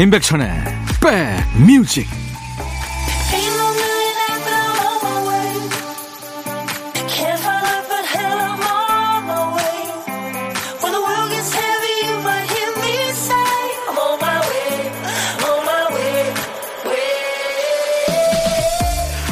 [0.00, 0.50] 임백천의
[1.00, 2.08] 백뮤직.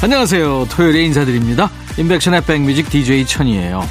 [0.01, 0.67] 안녕하세요.
[0.71, 1.71] 토요일에 인사드립니다.
[1.99, 3.83] 임백천의 백뮤직 DJ 천이에요.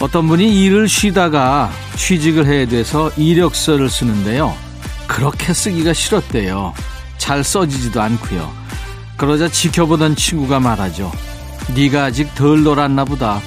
[0.00, 4.71] 어떤 분이 일을 쉬다가 취직을 해야 돼서 이력서를 쓰는데요
[5.12, 6.72] 그렇게 쓰기가 싫었대요.
[7.18, 8.50] 잘 써지지도 않고요.
[9.18, 11.12] 그러자 지켜보던 친구가 말하죠.
[11.74, 13.40] 네가 아직 덜 놀았나 보다.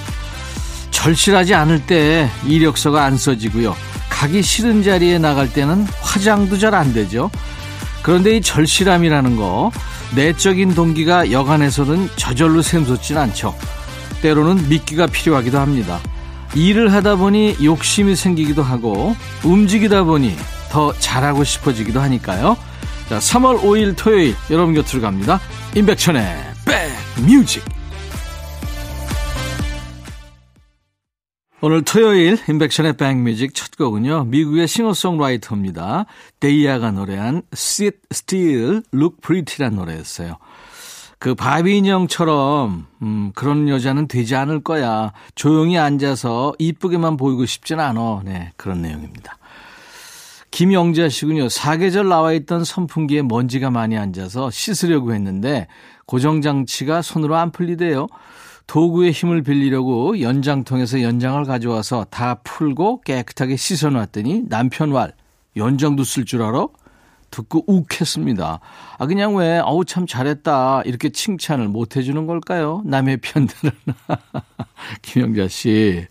[0.91, 3.75] 절실하지 않을 때 이력서가 안 써지고요.
[4.09, 7.31] 가기 싫은 자리에 나갈 때는 화장도 잘 안 되죠.
[8.03, 9.71] 그런데 이 절실함이라는 거
[10.15, 13.55] 내적인 동기가 여간에서는 저절로 샘솟진 않죠.
[14.21, 15.99] 때로는 미끼가 필요하기도 합니다.
[16.53, 20.37] 일을 하다 보니 욕심이 생기기도 하고 움직이다 보니
[20.71, 22.57] 더 잘하고 싶어지기도 하니까요.
[23.09, 25.39] 자, 3월 5일 토요일 여러분 곁으로 갑니다.
[25.75, 26.23] 임백천의
[27.15, 27.63] 백뮤직.
[31.61, 34.25] 오늘 토요일 임백천의 백뮤직 첫 곡은요.
[34.25, 36.05] 미국의 싱어송라이터입니다.
[36.39, 40.37] 데이아가 노래한 Sit Still Look Pretty란 노래였어요.
[41.17, 45.11] 그 바비 인형처럼 음, 그런 여자는 되지 않을 거야.
[45.33, 48.21] 조용히 앉아서 이쁘게만 보이고 싶진 않아.
[48.25, 49.37] 네, 그런 내용입니다.
[50.55, 51.49] 김영자 씨군요.
[51.49, 55.67] 사계절 나와 있던 선풍기에 먼지가 많이 앉아서 씻으려고 했는데
[56.05, 58.07] 고정장치가 손으로 안 풀리대요.
[58.65, 65.11] 도구의 힘을 빌리려고 연장통에서 연장을 가져와서 다 풀고 깨끗하게 씻어놨더니 남편 말
[65.57, 66.67] 연장도 쓸 줄 알아?
[67.31, 68.61] 듣고 욱했습니다.
[68.97, 72.81] 아 그냥 왜 어우 참 잘했다 이렇게 칭찬을 못 해주는 걸까요?
[72.85, 73.71] 남의 편들은
[75.01, 76.07] 김영자 씨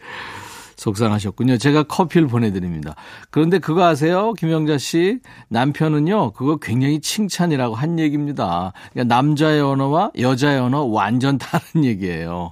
[0.84, 1.56] 속상하셨군요.
[1.56, 2.94] 제가 커피를 보내드립니다.
[3.30, 4.34] 그런데 그거 아세요?
[4.34, 5.20] 김영자 씨.
[5.48, 8.72] 남편은요, 그거 굉장히 칭찬이라고 한 얘기입니다.
[8.92, 12.50] 그러니까 남자의 언어와 여자의 언어 완전 다른 얘기예요.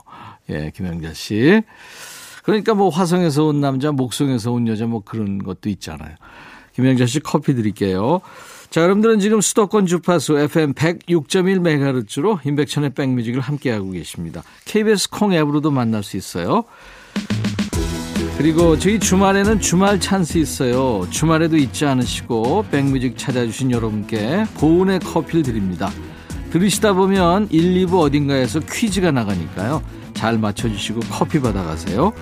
[0.51, 1.63] 예, 김영자 씨.
[2.43, 6.17] 그러니까 뭐 화성에서 온 남자, 목성에서 온 여자 뭐 그런 것도 있잖아요.
[6.75, 8.23] 김영자 씨 커피 드릴게요.
[8.71, 14.43] 자, 여러분들은 지금 수도권 주파수 FM 106.1MHz로 인백천의 백뮤직을 함께하고 계십니다.
[14.65, 16.65] KBS 콩 앱으로도 만날 수 있어요.
[18.39, 21.07] 그리고 저희 주말에는 주말 찬스 있어요.
[21.11, 25.91] 주말에도 잊지 않으시고 백뮤직 찾아주신 여러분께 보온의 커피를 드립니다.
[26.51, 29.83] 들으시다 보면 1, 2부 어딘가에서 퀴즈가 나가니까요.
[30.15, 32.13] 잘 맞춰주시고 커피 받아가세요.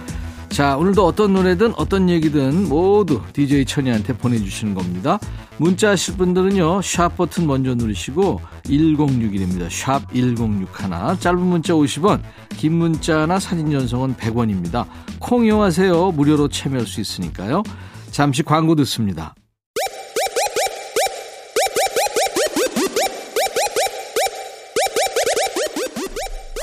[0.50, 5.19] 자, 오늘도 어떤 노래든 어떤 얘기든 모두 DJ 천이한테 보내주시는 겁니다.
[5.59, 9.71] 문자 하실 분들은요, 샵 버튼 먼저 누르시고 1061입니다.
[9.71, 11.21] 샵 1061.
[11.21, 12.21] 짧은 문자 50원,
[12.56, 14.87] 긴 문자나 사진 전송은 100원입니다.
[15.21, 16.12] 콩 이용하세요.
[16.12, 17.62] 무료로 참여할 수 있으니까요.
[18.10, 19.34] 잠시 광고 듣습니다.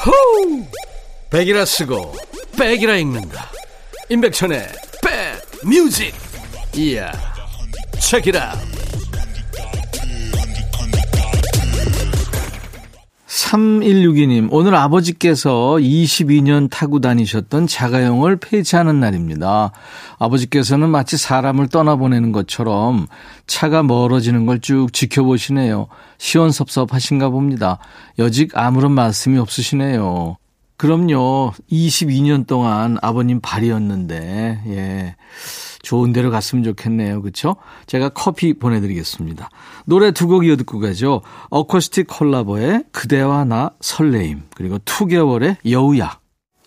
[0.06, 0.66] 호우!
[1.30, 2.14] 백이라 쓰고
[2.58, 3.57] 백이라 읽는다.
[4.10, 4.68] 임백천의
[5.62, 6.14] 백뮤직
[6.76, 7.12] 이야
[8.00, 8.54] 책이라
[13.28, 19.72] 3162님 오늘 아버지께서 22년 타고 다니셨던 자가용을 폐차하는 날입니다.
[20.18, 23.08] 아버지께서는 마치 사람을 떠나보내는 것처럼
[23.46, 25.88] 차가 멀어지는 걸 쭉 지켜보시네요.
[26.18, 27.78] 시원섭섭하신가 봅니다.
[28.20, 30.38] 여직 아무런 말씀이 없으시네요.
[30.78, 31.54] 그럼요.
[31.72, 35.16] 22년 동안 아버님 발이었는데, 예.
[35.82, 37.22] 좋은 데로 갔으면 좋겠네요.
[37.22, 37.56] 그쵸?
[37.88, 39.50] 제가 커피 보내드리겠습니다.
[39.86, 41.22] 노래 두 곡 이어 듣고 가죠.
[41.50, 46.20] 어쿠스틱 콜라보의 그대와 나 설레임, 그리고 2개월의 여우야.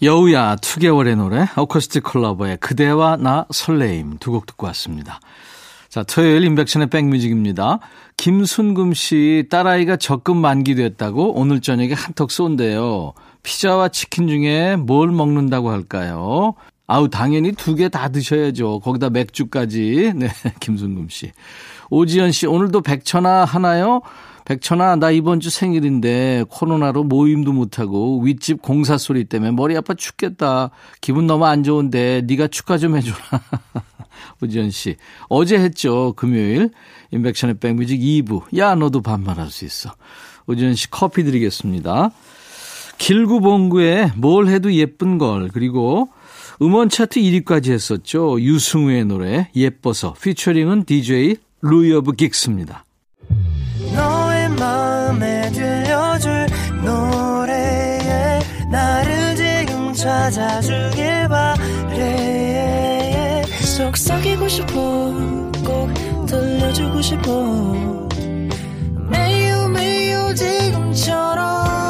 [0.03, 5.21] 여우야 2개월의 노래, 어쿠스틱 콜라보의 그대와 나 설레임 두 곡 듣고 왔습니다.
[5.91, 7.81] 자, 토요일 인백션의 백뮤직입니다.
[8.17, 13.13] 김순금 씨 딸아이가 적금 만기됐다고 오늘 저녁에 한턱 쏜대요.
[13.43, 16.55] 피자와 치킨 중에 뭘 먹는다고 할까요?
[16.87, 18.81] 아우, 당연히 두 개 다 드셔야죠.
[18.81, 20.13] 거기다 맥주까지.
[20.17, 20.29] 네,
[20.61, 21.31] 김순금 씨.
[21.91, 24.01] 오지연 씨, 오늘도 백천아 하나요?
[24.45, 30.71] 백천아, 나 이번 주 생일인데 코로나로 모임도 못하고 윗집 공사 소리 때문에 머리 아파 죽겠다.
[31.01, 33.17] 기분 너무 안 좋은데 네가 축하 좀 해줘라.
[34.43, 34.97] 오지연 씨.
[35.29, 36.15] 어제 했죠.
[36.17, 36.71] 금요일.
[37.13, 38.57] 인백션의 백뮤직 2부.
[38.59, 39.95] 야, 너도 반말할 수 있어.
[40.47, 42.11] 오지연 씨 커피 드리겠습니다.
[43.01, 46.11] 길구봉구에 뭘 해도 예쁜 걸 그리고
[46.63, 48.41] 음원 차트 1위까지 했었죠.
[48.41, 52.85] 유승우의 노래 예뻐서 featuring은 DJ 루이 of 긱스입니다.
[63.77, 64.73] 속삭이고 싶어
[65.65, 68.09] 꼭 들려주고 싶어
[69.11, 71.90] 매우 매우 지금처럼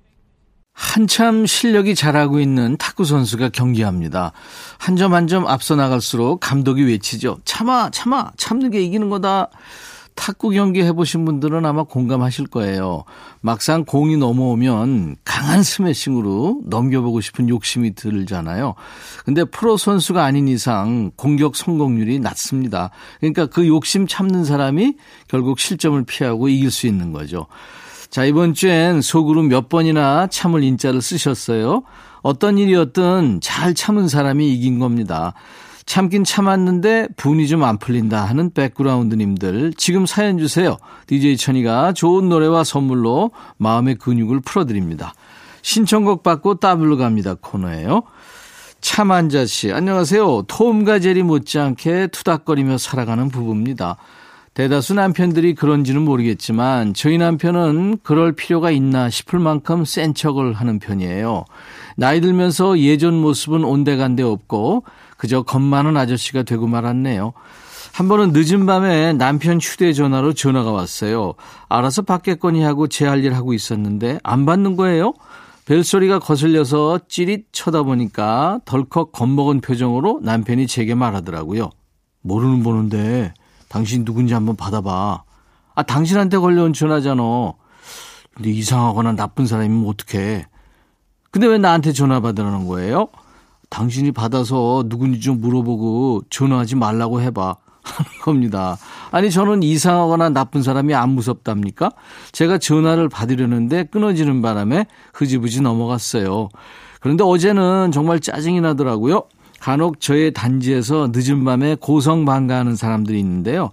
[0.81, 4.31] 한참 실력이 잘하고 있는 탁구 선수가 경기합니다.
[4.79, 7.37] 한 점 한 점 앞서 나갈수록 감독이 외치죠.
[7.45, 9.49] 참아, 참아, 참는 게 이기는 거다.
[10.15, 13.03] 탁구 경기 해보신 분들은 아마 공감하실 거예요.
[13.41, 18.73] 막상 공이 넘어오면 강한 스매싱으로 넘겨보고 싶은 욕심이 들잖아요.
[19.23, 22.89] 근데 프로 선수가 아닌 이상 공격 성공률이 낮습니다.
[23.19, 24.95] 그러니까 그 욕심 참는 사람이
[25.27, 27.45] 결국 실점을 피하고 이길 수 있는 거죠.
[28.11, 31.83] 자, 이번 주엔 속으로 몇 번이나 참을 인자를 쓰셨어요.
[32.21, 35.33] 어떤 일이었든 잘 참은 사람이 이긴 겁니다.
[35.85, 40.77] 참긴 참았는데 분이 좀 안 풀린다 하는 백그라운드님들 지금 사연 주세요.
[41.07, 45.13] DJ 천이가 좋은 노래와 선물로 마음의 근육을 풀어드립니다.
[45.61, 48.03] 신청곡 받고 따블로 갑니다 코너예요.
[48.81, 50.43] 참한자 씨 안녕하세요.
[50.49, 53.95] 톰과 제리 못지않게 투닥거리며 살아가는 부부입니다.
[54.53, 61.45] 대다수 남편들이 그런지는 모르겠지만 저희 남편은 그럴 필요가 있나 싶을 만큼 센 척을 하는 편이에요.
[61.95, 64.83] 나이 들면서 예전 모습은 온데간데 없고
[65.17, 67.31] 그저 겁 많은 아저씨가 되고 말았네요.
[67.93, 71.33] 한 번은 늦은 밤에 남편 휴대전화로 전화가 왔어요.
[71.69, 75.13] 알아서 받겠거니 하고 제 할 일 하고 있었는데 안 받는 거예요?
[75.65, 81.69] 벨소리가 거슬려서 찌릿 쳐다보니까 덜컥 겁먹은 표정으로 남편이 제게 말하더라고요.
[82.21, 83.33] 모르는 번호인데
[83.71, 85.23] 당신 누군지 한번 받아봐.
[85.75, 87.23] 아, 당신한테 걸려온 전화잖아.
[88.35, 90.45] 근데 이상하거나 나쁜 사람이면 어떡해.
[91.31, 93.07] 근데 왜 나한테 전화 받으라는 거예요?
[93.69, 97.55] 당신이 받아서 누군지 좀 물어보고 전화하지 말라고 해봐.
[97.81, 98.77] 하는 겁니다.
[99.09, 101.91] 아니, 저는 이상하거나 나쁜 사람이 안 무섭답니까?
[102.33, 106.49] 제가 전화를 받으려는데 끊어지는 바람에 흐지부지 넘어갔어요.
[106.99, 109.23] 그런데 어제는 정말 짜증이 나더라고요.
[109.61, 113.69] 간혹 저의 단지에서 늦은 밤에 고성 방가하는 사람들이 있는데요.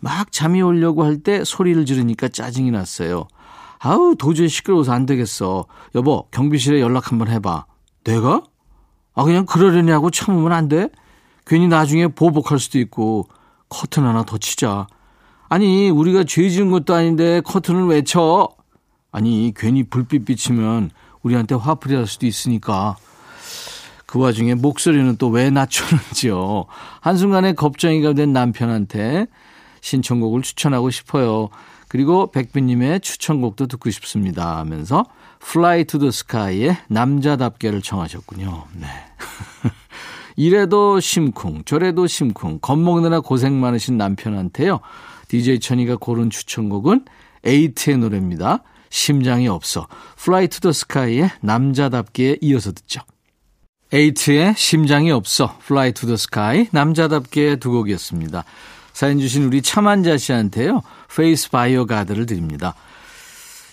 [0.00, 3.28] 막 잠이 오려고 할 때 소리를 지르니까 짜증이 났어요.
[3.78, 5.66] 아우 도저히 시끄러워서 안 되겠어.
[5.94, 7.66] 여보 경비실에 연락 한번 해봐.
[8.02, 8.42] 내가?
[9.14, 10.88] 아 그냥 그러려냐고 참으면 안 돼?
[11.46, 13.28] 괜히 나중에 보복할 수도 있고
[13.68, 14.88] 커튼 하나 더 치자.
[15.48, 18.48] 아니 우리가 죄 지은 것도 아닌데 커튼을 왜 쳐?
[19.12, 20.90] 아니 괜히 불빛 비치면
[21.22, 22.96] 우리한테 화풀이 할 수도 있으니까
[24.08, 26.64] 그 와중에 목소리는 또 왜 낮추는지요.
[27.00, 29.26] 한순간에 겁쟁이가 된 남편한테
[29.82, 31.50] 신청곡을 추천하고 싶어요.
[31.88, 35.04] 그리고 백빈님의 추천곡도 듣고 싶습니다 하면서
[35.42, 38.64] Fly to the Sky의 남자답게를 청하셨군요.
[38.76, 38.86] 네.
[40.36, 44.80] 이래도 심쿵, 저래도 심쿵, 겁먹느라 고생 많으신 남편한테요.
[45.28, 47.04] DJ 천이가 고른 추천곡은
[47.44, 48.62] 에이트의 노래입니다.
[48.88, 49.86] 심장이 없어.
[50.18, 53.02] Fly to the Sky의 남자답게 이어서 듣죠.
[53.92, 58.44] 에이트의 심장이 없어 Fly to the Sky 남자답게 두 곡이었습니다.
[58.92, 60.82] 사연 주신 우리 차만자 씨한테요.
[61.14, 62.74] 페이스 바이오 가드를 드립니다.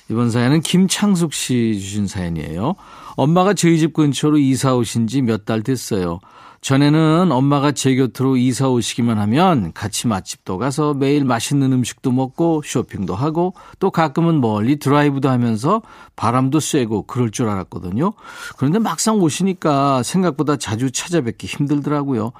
[0.10, 2.76] 이번 사연은 김창숙 씨 주신 사연이에요.
[3.16, 6.20] 엄마가 저희 집 근처로 이사 오신 지 몇 달 됐어요.
[6.66, 13.14] 전에는 엄마가 제 곁으로 이사 오시기만 하면 같이 맛집도 가서 매일 맛있는 음식도 먹고 쇼핑도
[13.14, 15.84] 하고 또 가끔은 멀리 드라이브도 하면서
[16.16, 18.14] 바람도 쐬고 그럴 줄 알았거든요.
[18.58, 22.32] 그런데 막상 오시니까 생각보다 자주 찾아뵙기 힘들더라고요.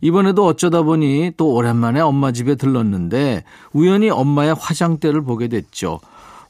[0.00, 5.98] 이번에도 어쩌다 보니 또 오랜만에 엄마 집에 들렀는데 우연히 엄마의 화장대를 보게 됐죠.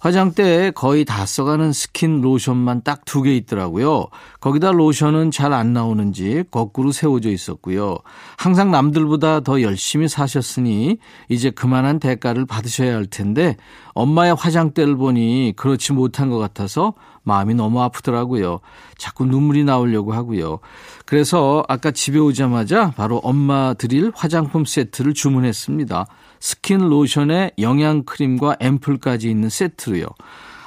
[0.02, 4.06] 화장대에 거의 다 써가는 스킨 로션만 딱 두 개 있더라고요.
[4.40, 7.98] 거기다 로션은 잘 안 나오는지 거꾸로 세워져 있었고요.
[8.36, 13.56] 항상 남들보다 더 열심히 사셨으니 이제 그만한 대가를 받으셔야 할 텐데
[13.94, 18.58] 엄마의 화장대를 보니 그렇지 못한 것 같아서 마음이 너무 아프더라고요.
[18.98, 20.58] 자꾸 눈물이 나오려고 하고요.
[21.06, 26.06] 그래서 아까 집에 오자마자 바로 엄마 드릴 화장품 세트를 주문했습니다.
[26.42, 30.06] 스킨 로션에 영양 크림과 앰플까지 있는 세트로요.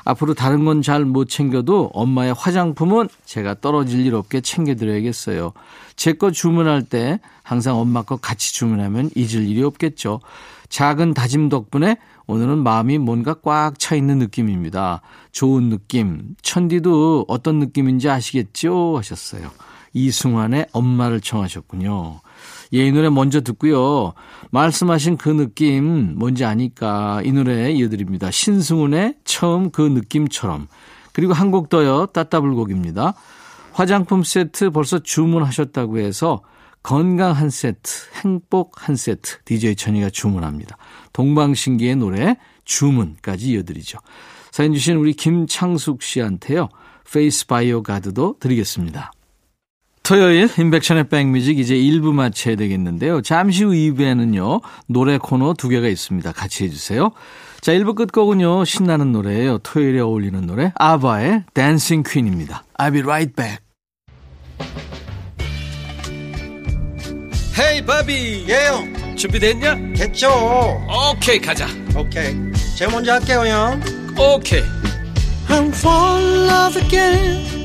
[0.06, 5.52] 앞으로 다른 건 잘 못 챙겨도 엄마의 화장품은 제가 떨어질 일 없게 챙겨드려야겠어요.
[5.98, 10.22] 제 거 주문할 때 항상 엄마 거 같이 주문하면 잊을 일이 없겠죠.
[10.70, 15.02] 작은 다짐 덕분에 오늘은 마음이 뭔가 꽉 차 있는 느낌입니다.
[15.34, 16.36] 좋은 느낌.
[16.42, 18.96] 천디도 어떤 느낌인지 아시겠죠?
[18.98, 19.52] 하셨어요.
[19.94, 22.22] 이승환의 엄마를 청하셨군요.
[22.74, 24.14] 예, 이 노래 먼저 듣고요.
[24.52, 28.32] 말씀하신 그 느낌 뭔지 아니까 이 노래 이어드립니다.
[28.32, 30.68] 신승훈의 처음 그 느낌처럼.
[31.14, 32.08] 그리고 한 곡 더요.
[32.08, 33.14] 따따블곡입니다.
[33.72, 36.42] 화장품 세트 벌써 주문하셨다고 해서
[36.84, 37.92] 건강 한 세트,
[38.24, 40.78] 행복 한 세트 DJ 천이가 주문합니다.
[41.14, 43.98] 동방신기의 노래 주문까지 이어드리죠.
[44.52, 46.70] 사연 주신 우리 김창숙 씨한테요.
[47.12, 49.12] 페이스 바이오 가드도 드리겠습니다.
[50.06, 53.22] 토요일 임백천의 백뮤직 이제 1부 마쳐야 되겠는데요.
[53.24, 54.62] 잠시 후 2부에는요.
[54.88, 56.32] 노래 코너 두 개가 있습니다.
[56.32, 57.12] 같이 해주세요.
[57.60, 58.66] 자 1부 끝곡은요.
[58.66, 59.58] 신나는 노래예요.
[59.60, 62.64] 토요일에 어울리는 노래 아바의 Dancing Queen입니다.
[62.78, 63.58] I'll be right back.
[67.58, 69.94] 헤이 바비 예영 준비됐냐?
[69.96, 70.28] 됐죠
[71.14, 72.36] 오케이 가자 오케이
[72.78, 73.82] 제가 먼저 할게요 형
[74.20, 74.62] 오케이
[75.48, 77.65] I'm fall in love again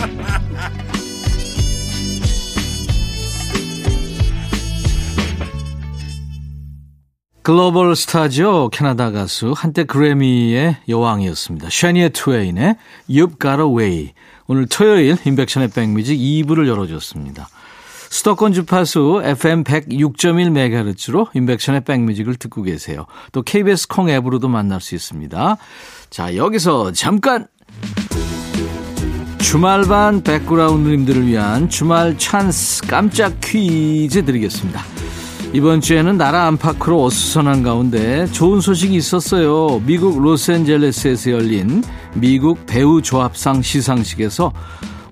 [7.43, 8.69] 글로벌 스타죠.
[8.71, 9.53] 캐나다 가수.
[9.55, 11.69] 한때 그래미의 여왕이었습니다.
[11.71, 12.75] 샤니의 트웨인의
[13.09, 14.13] You've Got a Way.
[14.45, 17.49] 오늘 토요일 인백션의 백뮤직 2부를 열어줬습니다.
[18.11, 23.05] 수도권 주파수 FM 106.1MHz로 인백션의 백뮤직을 듣고 계세요.
[23.31, 25.57] 또 KBS 콩 앱으로도 만날 수 있습니다.
[26.09, 27.47] 자, 여기서 잠깐!
[29.39, 35.00] 주말반 백그라운드님들을 위한 주말 찬스 깜짝 퀴즈 드리겠습니다.
[35.53, 39.81] 이번 주에는 나라 안팎으로 어수선한 가운데 좋은 소식이 있었어요.
[39.85, 44.53] 미국 로스앤젤레스에서 열린 미국 배우 조합상 시상식에서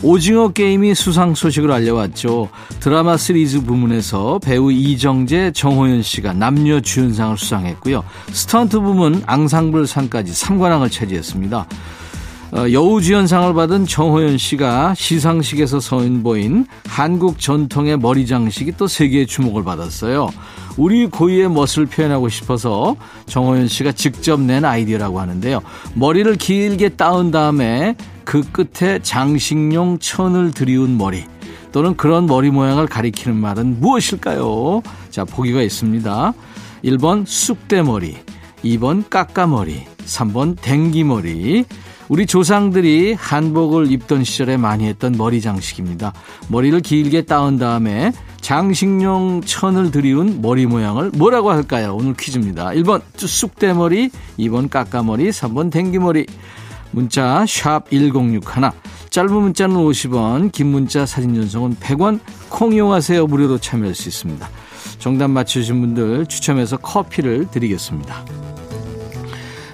[0.01, 2.47] 오징어 게임이 수상 소식을 알려왔죠.
[2.79, 8.05] 드라마 시리즈 부문에서 배우 이정재, 정호연 씨가 남녀 주연상을 수상했고요.
[8.31, 11.67] 스턴트 부문 앙상블 상까지 3관왕을 차지했습니다.
[12.51, 20.29] 어, 여우주연상을 받은 정호연 씨가 시상식에서 선보인 한국 전통의 머리 장식이 또 세계의 주목을 받았어요.
[20.75, 22.95] 우리 고유의 멋을 표현하고 싶어서
[23.27, 25.61] 정호연 씨가 직접 낸 아이디어라고 하는데요.
[25.93, 31.25] 머리를 길게 따은 다음에 그 끝에 장식용 천을 들이운 머리
[31.71, 34.81] 또는 그런 머리 모양을 가리키는 말은 무엇일까요?
[35.11, 36.33] 자, 보기가 있습니다.
[36.83, 38.17] 1번 쑥대머리,
[38.63, 41.65] 2번 까까머리, 3번 댕기머리,
[42.09, 46.11] 우리 조상들이 한복을 입던 시절에 많이 했던 머리 장식입니다.
[46.47, 48.11] 머리를 길게 따은 다음에
[48.41, 51.95] 장식용 천을 들이운 머리 모양을 뭐라고 할까요?
[51.95, 52.69] 오늘 퀴즈입니다.
[52.69, 56.25] 1번 쑥대머리, 2번 까까머리, 3번 댕기머리.
[56.91, 58.41] 문자 1061,
[59.11, 63.27] 짧은 문자는 50원, 긴 문자 사진 전송은 100원, 콩 이용하세요.
[63.27, 64.49] 무료로 참여할 수 있습니다.
[64.97, 68.25] 정답 맞추신 분들 추첨해서 커피를 드리겠습니다.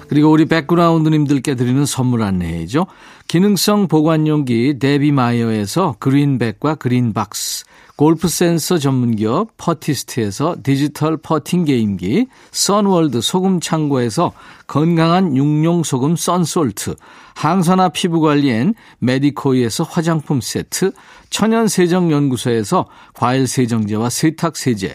[0.08, 2.86] 그리고 우리 백그라운드님들께 드리는 선물 안내이죠.
[3.28, 7.64] 기능성 보관용기 데비마이어에서 그린백과 그린박스,
[7.96, 14.32] 골프 센서 전문기업 퍼티스트에서 디지털 퍼팅 게임기, 선월드 소금 창고에서
[14.66, 16.94] 건강한 용융 소금 썬솔트,
[17.34, 20.92] 항산화 피부 관리엔 메디코이에서 화장품 세트,
[21.30, 24.94] 천연 세정 연구소에서 과일 세정제와 세탁 세제,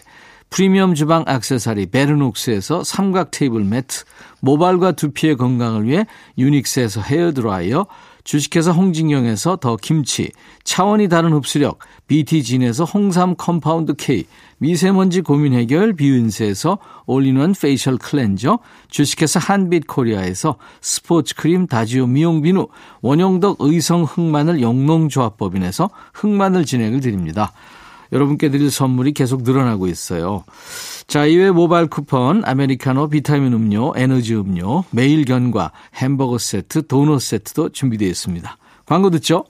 [0.52, 4.04] 프리미엄 주방 액세서리 베르녹스에서 삼각 테이블 매트,
[4.40, 6.04] 모발과 두피의 건강을 위해
[6.36, 7.86] 유닉스에서 헤어드라이어,
[8.22, 10.30] 주식회사 홍진경에서 더 김치,
[10.62, 14.26] 차원이 다른 흡수력, BT진에서 홍삼 compound K,
[14.58, 16.76] 미세먼지 고민 해결 비윤세에서
[17.06, 18.58] all-in-one facial 클렌저,
[18.90, 22.68] 주식회사 한빛 코리아에서 스포츠 크림 다지오 미용 비누,
[23.00, 27.52] 원용덕 의성 흑마늘 영농조합법인에서 흑마늘 진액을 드립니다.
[28.12, 30.44] 여러분께 드릴 선물이 계속 늘어나고 있어요.
[31.06, 37.70] 자, 이외 모바일 쿠폰, 아메리카노, 비타민 음료, 에너지 음료, 매일 견과, 햄버거 세트, 도넛 세트도
[37.70, 38.56] 준비되어 있습니다.
[38.86, 39.44] 광고 듣죠?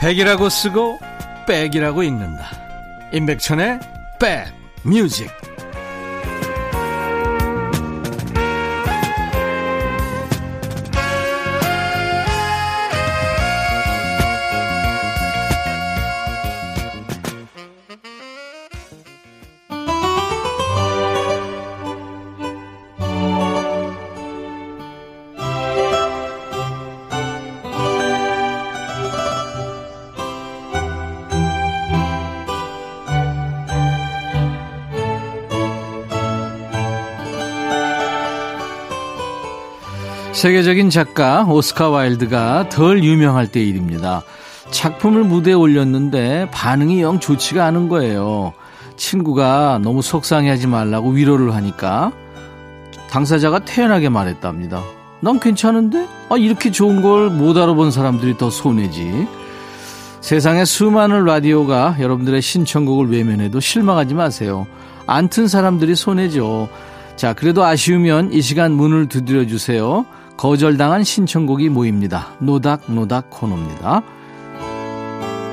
[0.00, 1.00] 백이라고 쓰고
[1.48, 2.44] 백이라고 읽는다.
[3.12, 5.08] 임백천의 백뮤
[40.36, 44.22] 세계적인 작가 오스카 와일드가 덜 유명할 때 일입니다.
[44.70, 48.52] 작품을 무대에 올렸는데 반응이 영 좋지가 않은 거예요.
[48.98, 52.12] 친구가 너무 속상해하지 말라고 위로를 하니까
[53.08, 54.82] 당사자가 태연하게 말했답니다.
[55.20, 56.06] 난 괜찮은데?
[56.28, 59.26] 아, 이렇게 좋은 걸 못 알아본 사람들이 더 손해지.
[60.20, 64.66] 세상에 수많은 라디오가 여러분들의 신청곡을 외면해도 실망하지 마세요.
[65.06, 66.68] 안 튼 사람들이 손해죠.
[67.16, 70.04] 자, 그래도 아쉬우면 이 시간 문을 두드려 주세요.
[70.36, 72.36] 거절당한 신청곡이 모입니다.
[72.40, 74.02] 노닥노닥 코너입니다.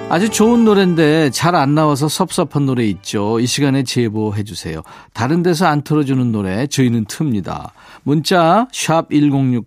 [0.10, 3.40] 아주 좋은 노래인데 잘 안 나와서 섭섭한 노래 있죠.
[3.40, 4.82] 이 시간에 제보해 주세요.
[5.14, 7.70] 다른 데서 안 틀어주는 노래 저희는 틉니다.
[8.04, 9.64] 문자 1061,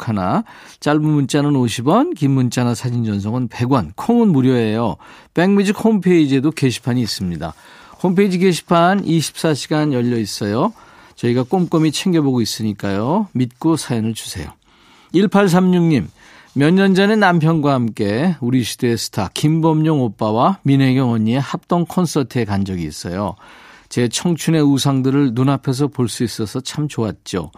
[0.78, 4.96] 짧은 문자는 50원, 긴 문자나 사진 전송은 100원, 콩은 무료예요.
[5.34, 7.54] 백뮤직 홈페이지에도 게시판이 있습니다.
[8.02, 10.72] 홈페이지 게시판 24시간 열려 있어요.
[11.16, 13.28] 저희가 꼼꼼히 챙겨보고 있으니까요.
[13.32, 14.50] 믿고 사연을 주세요.
[15.16, 16.06] 1836님,
[16.54, 22.64] 몇 년 전에 남편과 함께 우리 시대의 스타 김범용 오빠와 민혜경 언니의 합동 콘서트에 간
[22.64, 23.34] 적이 있어요.
[23.88, 27.50] 제 청춘의 우상들을 눈앞에서 볼 수 있어서 참 좋았죠.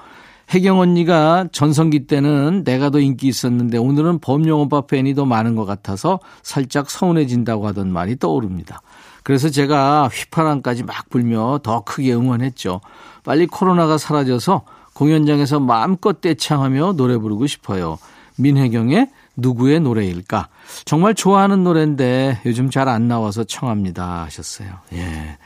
[0.51, 5.65] 혜경 언니가 전성기 때는 내가 더 인기 있었는데 오늘은 범용 오빠 팬이 더 많은 것
[5.65, 8.81] 같아서 살짝 서운해진다고 하던 말이 떠오릅니다.
[9.23, 12.81] 그래서 제가 휘파람까지 막 불며 더 크게 응원했죠.
[13.25, 14.63] 빨리 코로나가 사라져서
[14.99, 17.99] 공연장에서 마음껏 떼창하며 노래 부르고 싶어요.
[18.37, 20.49] 민혜경의 누구의 노래일까?
[20.85, 24.69] 정말 좋아하는 노래인데 요즘 잘 안 나와서 청합니다 하셨어요.
[24.95, 25.39] 예.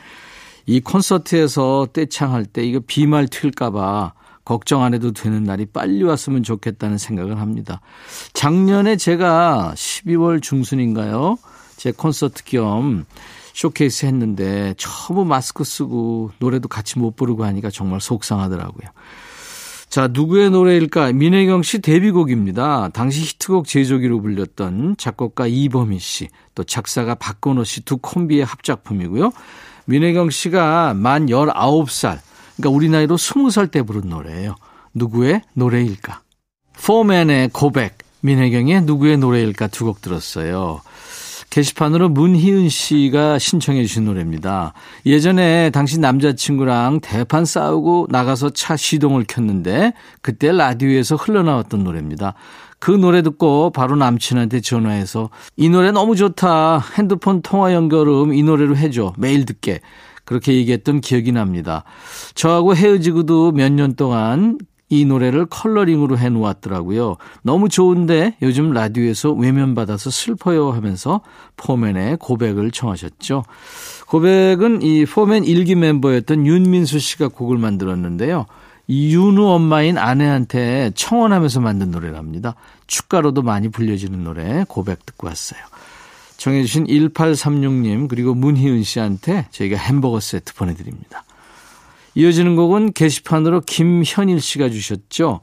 [0.65, 4.15] 이 콘서트에서 떼창할 때 이거 비말 튈까봐
[4.47, 7.83] 걱정 안 해도 되는 날이 빨리 왔으면 좋겠다는 생각을 합니다.
[8.33, 11.37] 작년에 제가 12월 중순인가요?
[11.77, 13.05] 제 콘서트 겸
[13.53, 18.89] 쇼케이스 했는데 처음 마스크 쓰고 노래도 같이 못 부르고 하니까 정말 속상하더라고요.
[19.93, 21.13] 자, 누구의 노래일까?
[21.13, 22.89] 민혜경 씨 데뷔곡입니다.
[22.95, 29.33] 당시 히트곡 제조기로 불렸던 작곡가 이범희 씨, 또 작사가 박건호 씨 두 콤비의 합작품이고요.
[29.85, 32.21] 민혜경 씨가 만 19살,
[32.57, 34.55] 그러니까 우리 나이로 20살 때 부른 노래예요.
[34.95, 36.23] 누구의 노래일까?
[36.83, 40.81] 포맨의 고백, 민혜경의 누구의 노래일까 두 곡 들었어요.
[41.53, 44.73] 게시판으로 문희은 씨가 신청해 주신 노래입니다.
[45.05, 52.33] 예전에 당신 남자친구랑 대판 싸우고 나가서 차 시동을 켰는데 그때 라디오에서 흘러나왔던 노래입니다.
[52.79, 56.83] 그 노래 듣고 바로 남친한테 전화해서 이 노래 너무 좋다.
[56.97, 59.13] 핸드폰 통화 연결음 이 노래로 해줘.
[59.19, 59.81] 매일 듣게.
[60.25, 61.85] 그렇게 얘기했던 기억이 납니다.
[62.35, 64.57] 저하고 헤어지고도 몇 년 동안
[64.93, 67.17] 이 노래를 컬러링으로 해 놓았더라고요.
[67.41, 71.23] 너무 좋은데 요즘 라디오에서 외면받아서 슬퍼요 하면서
[71.57, 73.43] 포맨의 고백을 청하셨죠.
[74.07, 78.45] 고백은 이 포맨 일기 멤버였던 윤민수 씨가 곡을 만들었는데요.
[78.87, 82.55] 이 윤우 엄마인 아내한테 청혼하면서 만든 노래랍니다.
[82.87, 85.61] 축가로도 많이 불려지는 노래 고백 듣고 왔어요.
[86.37, 91.25] 정해주신 1836님 그리고 문희은 씨한테 저희가 햄버거 세트 보내드립니다.
[92.15, 95.41] 이어지는 곡은 게시판으로 김현일 씨가 주셨죠.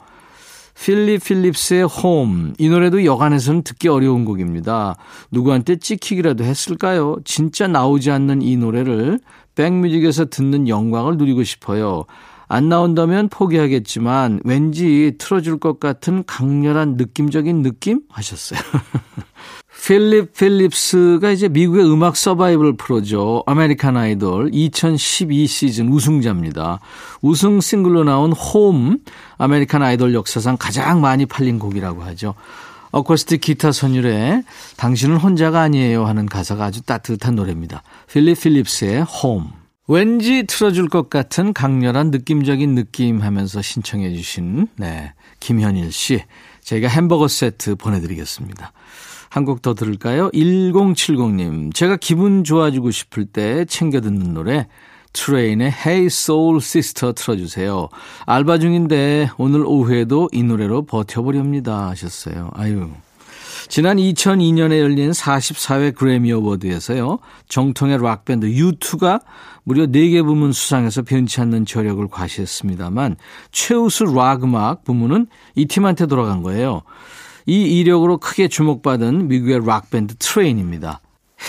[0.82, 2.54] 필립 필립스의 홈.
[2.58, 4.96] 이 노래도 여간에서는 듣기 어려운 곡입니다.
[5.30, 7.18] 누구한테 찍히기라도 했을까요?
[7.26, 9.20] 진짜 나오지 않는 이 노래를
[9.56, 12.06] 백뮤직에서 듣는 영광을 누리고 싶어요.
[12.50, 18.02] 안 나온다면 포기하겠지만 왠지 틀어줄 것 같은 강렬한 느낌적인 느낌?
[18.10, 18.60] 하셨어요.
[19.86, 23.44] 필립 필립스가 이제 미국의 음악 서바이벌 프로죠.
[23.46, 26.80] 아메리칸 아이돌 2012 시즌 우승자입니다.
[27.22, 28.98] 우승 싱글로 나온 홈,
[29.38, 32.34] 아메리칸 아이돌 역사상 가장 많이 팔린 곡이라고 하죠.
[32.92, 34.44] 어쿠스틱 기타 선율에
[34.78, 37.84] 당신은 혼자가 아니에요 하는 가사가 아주 따뜻한 노래입니다.
[38.12, 39.59] 필립 필립스의 홈.
[39.90, 46.24] 왠지 틀어줄 것 같은 강렬한 느낌적인 느낌 하면서 신청해 주신 네, 김현일 씨.
[46.62, 48.72] 저희가 햄버거 세트 보내드리겠습니다.
[49.32, 50.30] 한 곡 더 들을까요?
[50.32, 51.74] 1070님.
[51.74, 54.68] 제가 기분 좋아지고 싶을 때 챙겨 듣는 노래
[55.14, 57.90] 트레인의 Hey Soul Sister 틀어주세요.
[58.28, 62.52] 알바 중인데 오늘 오후에도 이 노래로 버텨보렵니다 하셨어요.
[62.54, 62.92] 아유.
[63.68, 67.20] 지난 2002년에 열린 44회 그래미 어워드에서요.
[67.48, 69.22] 정통의 락밴드 U2가
[69.64, 73.18] 무려 4개 부문 수상해서 변치 않는 저력을 과시했습니다만
[73.52, 76.82] 최우수 락 음악 부문은 이 팀한테 돌아간 거예요.
[77.46, 81.02] 이 이력으로 크게 주목받은 미국의 락밴드 트레인입니다.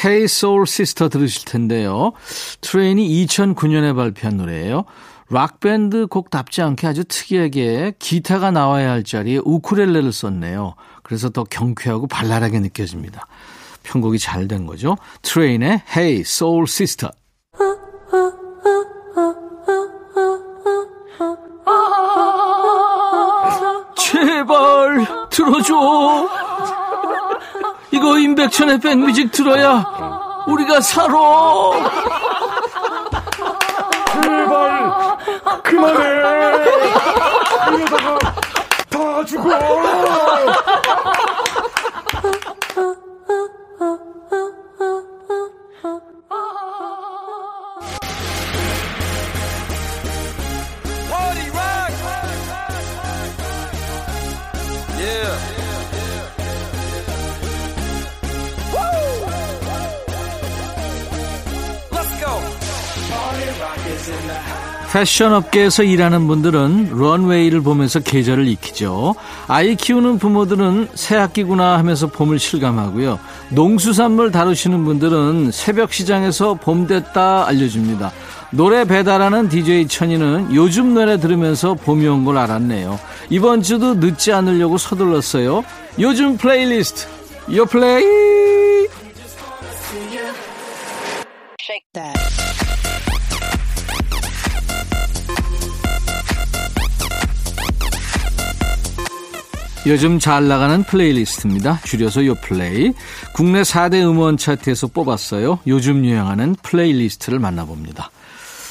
[0.05, 2.13] Hey Soul Sister 들으실 텐데요.
[2.61, 4.85] 트레인이 2009년에 발표한 노래예요.
[5.31, 10.75] 락밴드 곡답지 않게 아주 특이하게 기타가 나와야 할 자리에 우쿨렐레를 썼네요.
[11.11, 13.27] 그래서 더 경쾌하고 발랄하게 느껴집니다.
[13.83, 14.97] 편곡이 잘 된 거죠.
[15.23, 17.11] 트레인의 Hey Soul Sister.
[23.97, 26.29] 제발 들어줘.
[27.91, 29.85] 이거 임백천의 백뮤직 들어야
[30.47, 31.13] 우리가 살아.
[34.23, 35.19] 제발
[35.65, 36.05] 그만해.
[37.77, 38.19] 이러다가
[38.89, 40.00] 다 죽어.
[64.91, 69.15] 패션 업계에서 일하는 분들은 런웨이를 보면서 계절을 익히죠.
[69.47, 73.21] 아이 키우는 부모들은 새 학기구나 하면서 봄을 실감하고요.
[73.51, 78.11] 농수산물 다루시는 분들은 새벽 시장에서 봄 됐다 알려줍니다.
[78.51, 82.99] 노래 배달하는 DJ 천이는 요즘 노래 들으면서 봄이 온 걸 알았네요.
[83.31, 85.63] 이번 주도 늦지 않으려고 서둘렀어요.
[86.01, 87.07] 요즘 플레이리스트
[87.55, 88.50] 요 플레이
[99.87, 101.81] 요즘 잘 나가는 플레이리스트입니다.
[101.85, 102.93] 줄여서 요플레이.
[103.35, 105.61] 국내 4대 음원 차트에서 뽑았어요.
[105.67, 108.11] 요즘 유행하는 플레이리스트를 만나봅니다.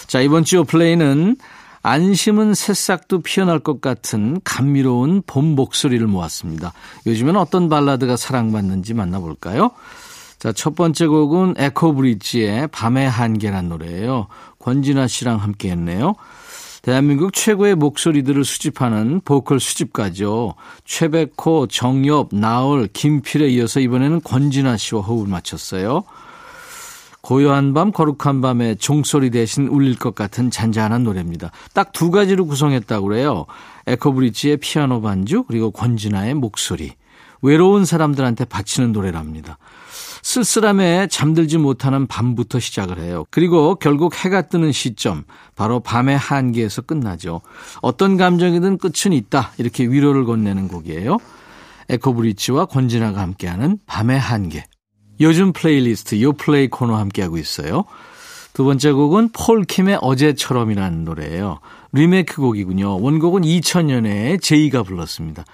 [0.05, 1.37] 자, 이번 주 요플레이는
[1.81, 6.73] 안 심은 새싹도 피어날 것 같은 감미로운 봄 목소리를 모았습니다.
[7.07, 9.71] 요즘엔 어떤 발라드가 사랑받는지 만나볼까요?
[10.37, 14.27] 자, 첫 번째 곡은 에코브릿지의 밤의 한계란 노래예요.
[14.59, 16.13] 권진아 씨랑 함께 했네요.
[16.81, 20.55] 대한민국 최고의 목소리들을 수집하는 보컬 수집가죠.
[20.85, 26.03] 최백호, 정엽, 나얼, 김필에 이어서 이번에는 권진아 씨와 호흡을 맞췄어요.
[27.21, 31.51] 고요한 밤, 거룩한 밤에 종소리 대신 울릴 것 같은 잔잔한 노래입니다.
[31.73, 33.45] 딱 두 가지로 구성했다고 그래요.
[33.87, 36.93] 에코브리지의 피아노 반주, 그리고 권진아의 목소리.
[37.41, 39.57] 외로운 사람들한테 바치는 노래랍니다.
[40.21, 43.25] 쓸쓸함에 잠들지 못하는 밤부터 시작을 해요.
[43.29, 45.23] 그리고 결국 해가 뜨는 시점,
[45.55, 47.41] 바로 밤의 한계에서 끝나죠.
[47.81, 49.51] 어떤 감정이든 끝은 있다.
[49.57, 51.17] 이렇게 위로를 건네는 곡이에요.
[51.89, 54.65] 에코브릿지와 권진아가 함께하는 밤의 한계.
[55.21, 57.83] 요즘 플레이리스트 요플레이 코너 함께하고 있어요.
[58.53, 61.59] 두 번째 곡은 폴킴의 어제처럼이라는 노래예요.
[61.91, 63.01] 리메이크 곡이군요.
[63.01, 65.45] 원곡은 2000년에 제이가 불렀습니다.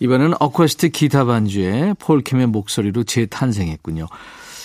[0.00, 4.06] 이번에는 어쿠스틱 기타 반주에 폴킴의 목소리로 재탄생했군요.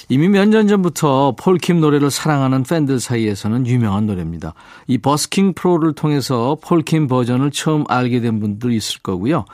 [0.10, 4.54] 이미 몇 년 전부터 폴킴 노래를 사랑하는 팬들 사이에서는 유명한 노래입니다.
[4.88, 9.46] 이 버스킹 프로를 통해서 폴킴 버전을 처음 알게 된 분들 있을 거고요.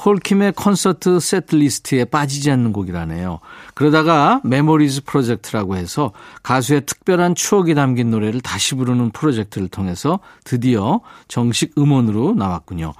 [0.00, 3.38] 폴킴의 콘서트 세트리스트에 빠지지 않는 곡이라네요.
[3.74, 11.76] 그러다가 Memories 프로젝트라고 해서 가수의 특별한 추억이 담긴 노래를 다시 부르는 프로젝트를 통해서 드디어 정식
[11.76, 12.94] 음원으로 나왔군요.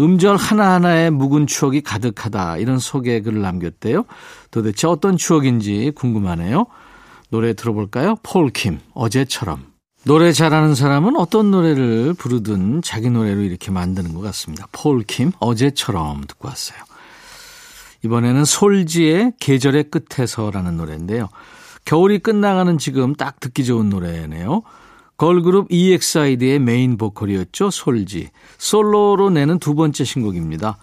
[0.00, 4.06] 음절 하나하나에 묵은 추억이 가득하다 이런 소개 글을 남겼대요.
[4.50, 6.66] 도대체 어떤 추억인지 궁금하네요.
[7.28, 8.16] 노래 들어볼까요?
[8.22, 9.75] 폴킴 어제처럼.
[10.06, 14.68] 노래 잘하는 사람은 어떤 노래를 부르든 자기 노래로 이렇게 만드는 것 같습니다.
[14.70, 16.78] 폴킴 어제처럼 듣고 왔어요.
[18.04, 21.28] 이번에는 솔지의 계절의 끝에서라는 노래인데요.
[21.84, 24.62] 겨울이 끝나가는 지금 딱 듣기 좋은 노래네요.
[25.16, 27.72] 걸그룹 EXID의 메인 보컬이었죠.
[27.72, 28.30] 솔지.
[28.58, 30.78] 솔로로 내는 두 번째 신곡입니다.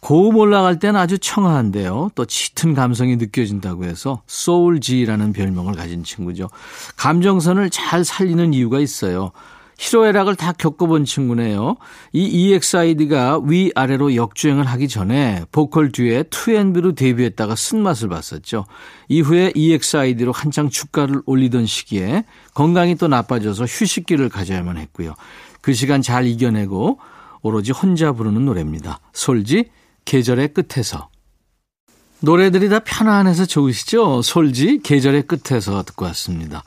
[0.00, 2.10] 고음 올라갈 때는 아주 청아한데요.
[2.14, 6.48] 또 짙은 감성이 느껴진다고 해서 소울지라는 별명을 가진 친구죠.
[6.96, 9.32] 감정선을 잘 살리는 이유가 있어요.
[9.78, 11.76] 희로애락을 다 겪어본 친구네요.
[12.12, 18.66] 이 EXID가 위아래로 역주행을 하기 전에 보컬 듀에 2NB로 데뷔했다가 쓴맛을 봤었죠.
[19.08, 25.14] 이후에 EXID로 한창 주가를 올리던 시기에 건강이 또 나빠져서 휴식기를 가져야만 했고요.
[25.60, 26.98] 그 시간 잘 이겨내고
[27.42, 28.98] 오로지 혼자 부르는 노래입니다.
[29.12, 29.70] 솔지
[30.08, 31.10] 계절의 끝에서.
[32.20, 34.22] 노래들이 다 편안해서 좋으시죠?
[34.22, 36.64] 솔지 계절의 끝에서 듣고 왔습니다.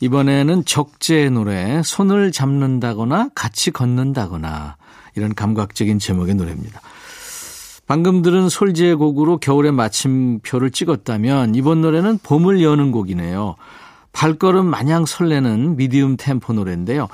[0.00, 4.78] 이번에는 적재의 노래 손을 잡는다거나 같이 걷는다거나
[5.14, 6.80] 이런 감각적인 제목의 노래입니다.
[7.86, 13.56] 방금 들은 솔지의 곡으로 겨울의 마침표를 찍었다면 이번 노래는 봄을 여는 곡이네요.
[14.12, 17.08] 발걸음 마냥 설레는 미디움 템포 노래인데요.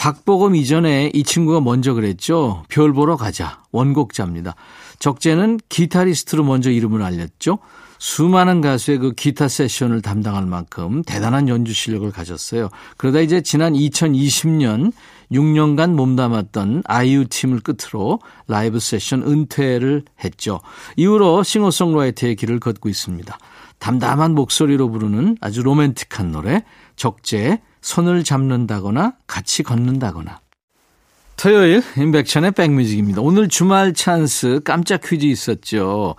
[0.00, 2.64] 박보검 이전에 이 친구가 먼저 그랬죠.
[2.70, 3.60] 별 보러 가자.
[3.70, 4.54] 원곡자입니다.
[4.98, 7.58] 적재는 기타리스트로 먼저 이름을 알렸죠.
[7.98, 12.70] 수많은 가수의 그 기타 세션을 담당할 만큼 대단한 연주 실력을 가졌어요.
[12.96, 14.92] 그러다 이제 지난 2020년
[15.32, 20.60] 6년간 몸담았던 아이유 팀을 끝으로 라이브 세션 은퇴를 했죠.
[20.96, 23.38] 이후로 싱어송라이터의 길을 걷고 있습니다.
[23.80, 26.64] 담담한 목소리로 부르는 아주 로맨틱한 노래
[26.96, 30.40] 적재 손을 잡는다거나 같이 걷는다거나
[31.40, 33.22] 토요일 인백천의 백뮤직입니다.
[33.22, 36.14] 오늘 주말 찬스 깜짝 퀴즈 있었죠.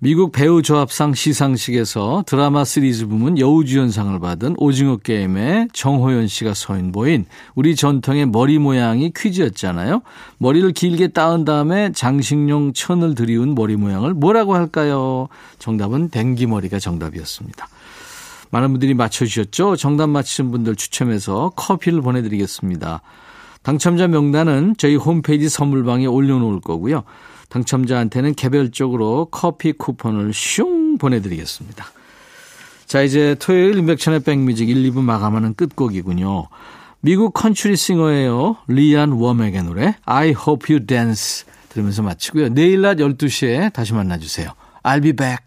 [0.00, 7.24] 미국 배우 조합상 시상식에서 드라마 시리즈 부문 여우주연상을 받은 오징어 게임의 정호연 씨가 서인보인
[7.54, 10.02] 우리 전통의 머리 모양이 퀴즈였잖아요.
[10.36, 15.28] 머리를 길게 따은 다음에 장식용 천을 들이운 머리 모양을 뭐라고 할까요?
[15.58, 17.66] 정답은 댕기머리가 정답이었습니다.
[18.50, 19.76] 많은 분들이 맞춰주셨죠?
[19.76, 23.02] 정답 맞히신 분들 추첨해서 커피를 보내드리겠습니다.
[23.62, 27.02] 당첨자 명단은 저희 홈페이지 선물방에 올려놓을 거고요.
[27.48, 31.86] 당첨자한테는 개별적으로 커피 쿠폰을 슝 보내드리겠습니다.
[32.86, 36.48] 자, 이제 토요일 인백천의 백뮤직 1, 2부 마감하는 끝곡이군요.
[37.00, 38.56] 미국 컨츄리 싱어예요.
[38.68, 42.50] 리안 웜에게 노래 I Hope You Dance 들으면서 마치고요.
[42.50, 44.50] 내일 낮 12시에 다시 만나주세요.
[44.82, 45.45] I'll be back.